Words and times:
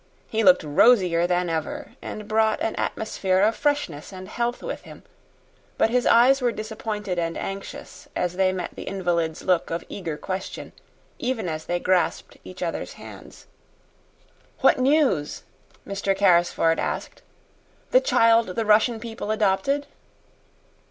He 0.27 0.43
looked 0.43 0.63
rosier 0.63 1.27
than 1.27 1.47
ever, 1.47 1.91
and 2.01 2.27
brought 2.27 2.59
an 2.59 2.75
atmosphere 2.75 3.39
of 3.41 3.55
freshness 3.55 4.11
and 4.11 4.27
health 4.27 4.63
with 4.63 4.81
him; 4.81 5.03
but 5.77 5.91
his 5.91 6.07
eyes 6.07 6.41
were 6.41 6.51
disappointed 6.51 7.19
and 7.19 7.37
anxious 7.37 8.07
as 8.15 8.33
they 8.33 8.51
met 8.51 8.71
the 8.73 8.85
invalid's 8.87 9.43
look 9.43 9.69
of 9.69 9.83
eager 9.89 10.17
question 10.17 10.71
even 11.19 11.47
as 11.47 11.65
they 11.65 11.79
grasped 11.79 12.37
each 12.43 12.63
other's 12.63 12.93
hands. 12.93 13.45
"What 14.61 14.79
news?" 14.79 15.43
Mr. 15.87 16.17
Carrisford 16.17 16.79
asked. 16.79 17.21
"The 17.91 18.01
child 18.01 18.47
the 18.55 18.65
Russian 18.65 18.99
people 18.99 19.29
adopted?" 19.29 19.85